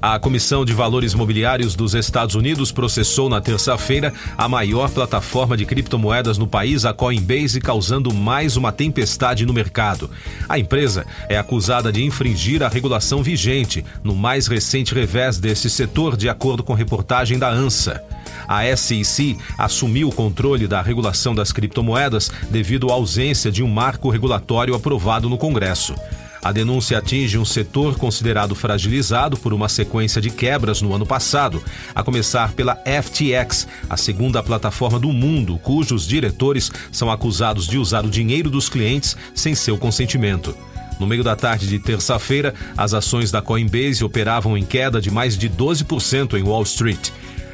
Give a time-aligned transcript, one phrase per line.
[0.00, 5.64] A Comissão de Valores Mobiliários dos Estados Unidos processou na terça-feira a maior plataforma de
[5.64, 10.10] criptomoedas no país, a Coinbase, causando mais uma tempestade no mercado.
[10.48, 16.16] A empresa é acusada de infringir a regulação vigente no mais recente revés desse setor,
[16.16, 18.02] de acordo com reportagem da ANSA.
[18.46, 24.10] A SEC assumiu o controle da regulação das criptomoedas devido à ausência de um marco
[24.10, 25.94] regulatório aprovado no Congresso.
[26.42, 31.62] A denúncia atinge um setor considerado fragilizado por uma sequência de quebras no ano passado,
[31.94, 38.04] a começar pela FTX, a segunda plataforma do mundo cujos diretores são acusados de usar
[38.04, 40.56] o dinheiro dos clientes sem seu consentimento.
[40.98, 45.36] No meio da tarde de terça-feira, as ações da Coinbase operavam em queda de mais
[45.36, 47.10] de 12% em Wall Street.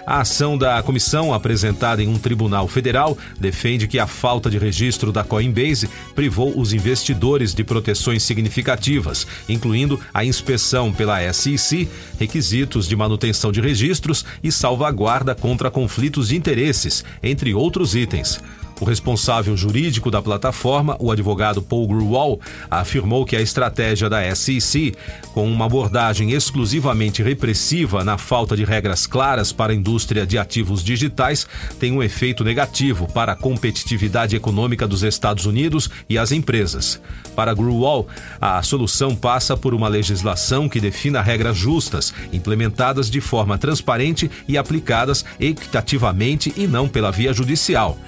[0.06, 5.12] A ação da comissão, apresentada em um tribunal federal, defende que a falta de registro
[5.12, 12.96] da Coinbase privou os investidores de proteções significativas, incluindo a inspeção pela SEC, requisitos de
[12.96, 18.40] manutenção de registros e salvaguarda contra conflitos de interesses, entre outros itens.
[18.80, 24.94] O responsável jurídico da plataforma, o advogado Paul Grewal, afirmou que a estratégia da SEC,
[25.32, 30.82] com uma abordagem exclusivamente repressiva na falta de regras claras para a indústria de ativos
[30.82, 31.46] digitais,
[31.78, 37.00] tem um efeito negativo para a competitividade econômica dos Estados Unidos e as empresas.
[37.36, 38.06] Para Grewal,
[38.40, 44.58] a solução passa por uma legislação que defina regras justas, implementadas de forma transparente e
[44.58, 47.98] aplicadas equitativamente e não pela via judicial.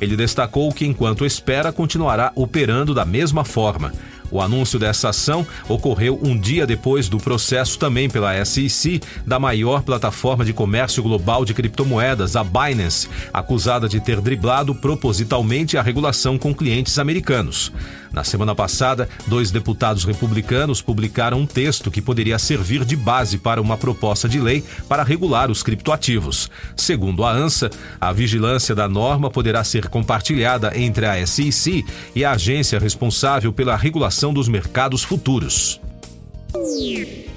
[0.00, 3.92] Ele destacou que, enquanto espera, continuará operando da mesma forma.
[4.30, 9.82] O anúncio dessa ação ocorreu um dia depois do processo também pela SEC da maior
[9.82, 16.36] plataforma de comércio global de criptomoedas, a Binance, acusada de ter driblado propositalmente a regulação
[16.38, 17.72] com clientes americanos.
[18.16, 23.60] Na semana passada, dois deputados republicanos publicaram um texto que poderia servir de base para
[23.60, 26.50] uma proposta de lei para regular os criptoativos.
[26.74, 27.68] Segundo a ANSA,
[28.00, 33.76] a vigilância da norma poderá ser compartilhada entre a SEC e a agência responsável pela
[33.76, 35.78] regulação dos mercados futuros.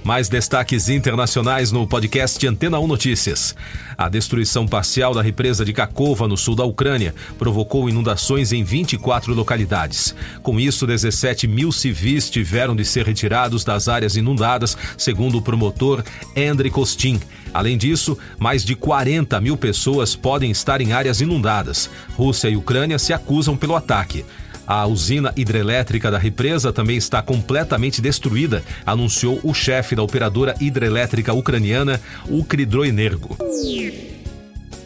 [0.09, 3.55] Mais destaques internacionais no podcast Antena 1 Notícias.
[3.95, 9.35] A destruição parcial da represa de Kakova, no sul da Ucrânia, provocou inundações em 24
[9.35, 10.15] localidades.
[10.41, 16.03] Com isso, 17 mil civis tiveram de ser retirados das áreas inundadas, segundo o promotor
[16.35, 17.19] Andrei Kostin.
[17.53, 21.87] Além disso, mais de 40 mil pessoas podem estar em áreas inundadas.
[22.15, 24.25] Rússia e Ucrânia se acusam pelo ataque.
[24.69, 31.33] A usina hidrelétrica da represa também está completamente destruída, anunciou o chefe da operadora hidrelétrica
[31.33, 31.99] ucraniana,
[32.29, 33.35] Ukridroenergo.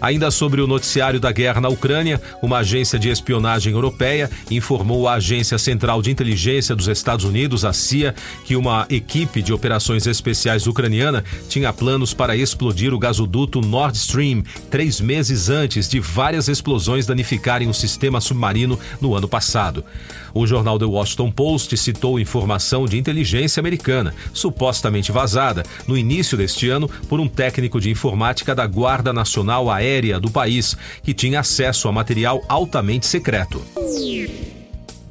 [0.04, 5.14] Ainda sobre o noticiário da guerra na Ucrânia, uma agência de espionagem europeia informou à
[5.14, 10.68] Agência Central de Inteligência dos Estados Unidos, a CIA, que uma equipe de operações especiais
[10.68, 17.06] ucraniana tinha planos para explodir o gasoduto Nord Stream três meses antes de várias explosões
[17.06, 19.86] danificarem o sistema submarino no ano passado.
[20.34, 26.70] O jornal The Washington Post citou informação de inteligência americana, supostamente vazada, no início deste
[26.70, 31.88] ano por um técnico de informática da Guarda Nacional Aérea do país, que tinha acesso
[31.88, 33.62] a material altamente secreto.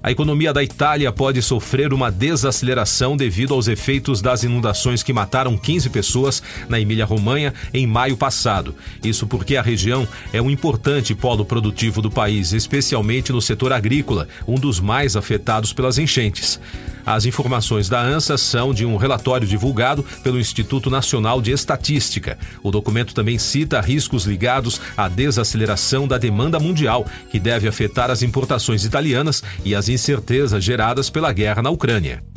[0.02, 5.56] A economia da Itália pode sofrer uma desaceleração devido aos efeitos das inundações que mataram
[5.56, 8.74] 15 pessoas na Emília-Romanha em maio passado.
[9.04, 14.26] Isso porque a região é um importante polo produtivo do país, especialmente no setor agrícola,
[14.46, 16.58] um dos mais afetados pelas enchentes.
[17.04, 22.38] As informações da ANSA são de um relatório divulgado pelo Instituto Nacional de Estatística.
[22.62, 28.22] O documento também cita riscos ligados à desaceleração da demanda mundial, que deve afetar as
[28.22, 32.31] importações italianas e as incertezas geradas pela guerra na Ucrânia.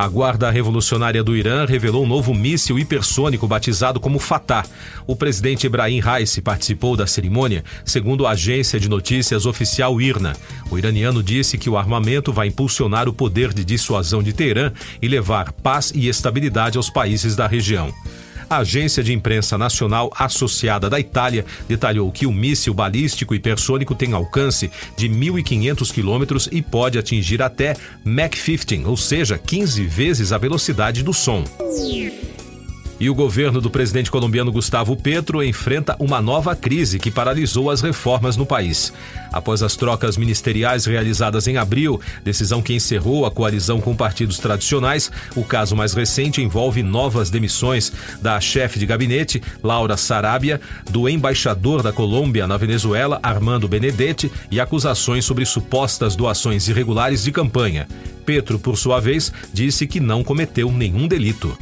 [0.00, 4.64] A Guarda Revolucionária do Irã revelou um novo míssil hipersônico batizado como Fatah.
[5.06, 10.32] O presidente Ebrahim Raisi participou da cerimônia, segundo a agência de notícias oficial IRNA.
[10.70, 14.72] O iraniano disse que o armamento vai impulsionar o poder de dissuasão de Teherã
[15.02, 17.92] e levar paz e estabilidade aos países da região.
[18.50, 24.12] A agência de imprensa nacional associada da Itália detalhou que o míssil balístico hipersônico tem
[24.12, 30.38] alcance de 1.500 quilômetros e pode atingir até Mach 15, ou seja, 15 vezes a
[30.38, 31.44] velocidade do som.
[33.00, 37.80] E o governo do presidente colombiano Gustavo Petro enfrenta uma nova crise que paralisou as
[37.80, 38.92] reformas no país.
[39.32, 45.10] Após as trocas ministeriais realizadas em abril, decisão que encerrou a coalizão com partidos tradicionais,
[45.34, 50.60] o caso mais recente envolve novas demissões da chefe de gabinete, Laura Sarabia,
[50.90, 57.32] do embaixador da Colômbia na Venezuela, Armando Benedetti, e acusações sobre supostas doações irregulares de
[57.32, 57.88] campanha.
[58.26, 61.56] Petro, por sua vez, disse que não cometeu nenhum delito.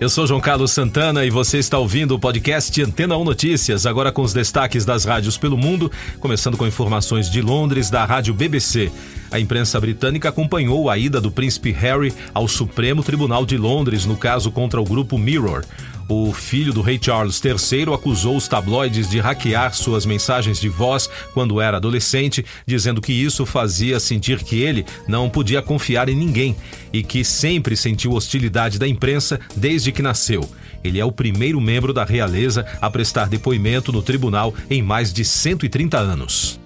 [0.00, 4.10] Eu sou João Carlos Santana e você está ouvindo o podcast Antena 1 Notícias, agora
[4.10, 8.90] com os destaques das rádios pelo mundo, começando com informações de Londres da rádio BBC.
[9.30, 14.16] A imprensa britânica acompanhou a ida do príncipe Harry ao Supremo Tribunal de Londres no
[14.16, 15.64] caso contra o grupo Mirror.
[16.08, 21.08] O filho do rei Charles III acusou os tabloides de hackear suas mensagens de voz
[21.32, 26.54] quando era adolescente, dizendo que isso fazia sentir que ele não podia confiar em ninguém
[26.92, 30.48] e que sempre sentiu hostilidade da imprensa desde que nasceu.
[30.82, 35.24] Ele é o primeiro membro da realeza a prestar depoimento no tribunal em mais de
[35.24, 36.63] 130 anos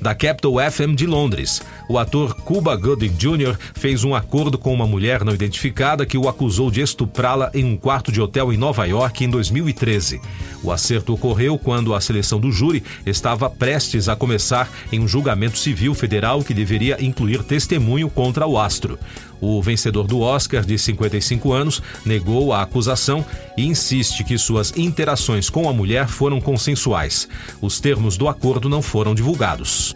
[0.00, 1.62] da Capital FM de Londres.
[1.88, 3.56] O ator Cuba Gooding Jr.
[3.74, 7.78] fez um acordo com uma mulher não identificada que o acusou de estuprá-la em um
[7.78, 10.20] quarto de hotel em Nova York em 2013.
[10.62, 15.56] O acerto ocorreu quando a seleção do júri estava prestes a começar em um julgamento
[15.56, 18.98] civil federal que deveria incluir testemunho contra o astro.
[19.40, 23.24] O vencedor do Oscar, de 55 anos, negou a acusação
[23.56, 27.26] e insiste que suas interações com a mulher foram consensuais.
[27.62, 29.94] Os termos do acordo não foram divulgados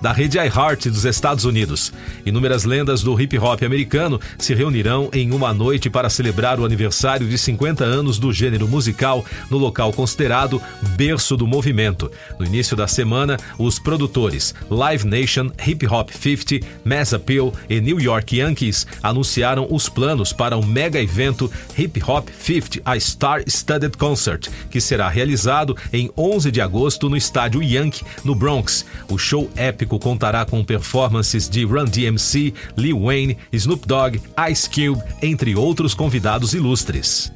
[0.00, 1.92] da rede iHeart dos Estados Unidos.
[2.24, 7.28] Inúmeras lendas do hip hop americano se reunirão em uma noite para celebrar o aniversário
[7.28, 10.60] de 50 anos do gênero musical no local considerado
[10.96, 12.10] berço do movimento.
[12.38, 18.00] No início da semana, os produtores Live Nation, Hip Hop 50, Mass Appeal e New
[18.00, 23.96] York Yankees anunciaram os planos para o mega evento Hip Hop 50 A Star Studded
[23.96, 28.84] Concert, que será realizado em 11 de agosto no estádio Yankee, no Bronx.
[29.08, 35.02] O show épico contará com performances de Run DMC, Lil Wayne, Snoop Dogg, Ice Cube,
[35.22, 37.32] entre outros convidados ilustres.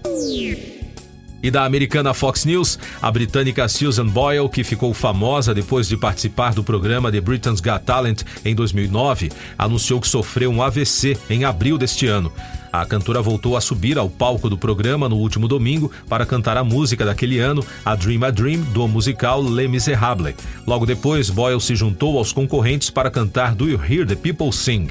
[1.42, 6.52] E da americana Fox News, a britânica Susan Boyle, que ficou famosa depois de participar
[6.52, 11.78] do programa The Britain's Got Talent em 2009, anunciou que sofreu um AVC em abril
[11.78, 12.30] deste ano.
[12.72, 16.64] A cantora voltou a subir ao palco do programa no último domingo para cantar a
[16.64, 20.36] música daquele ano, A Dream a Dream, do musical Les Miserables.
[20.66, 24.88] Logo depois, Boyle se juntou aos concorrentes para cantar Do You Hear the People Sing?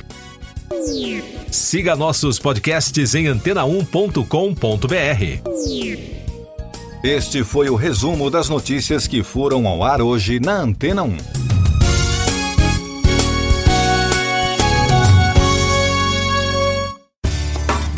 [1.49, 4.23] Siga nossos podcasts em antena1.com.br.
[7.03, 11.48] Este foi o resumo das notícias que foram ao ar hoje na Antena 1.